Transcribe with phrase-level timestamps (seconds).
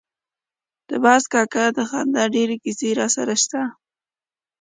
[0.89, 3.61] د باز کاکا د خندا ډېرې کیسې راسره شته.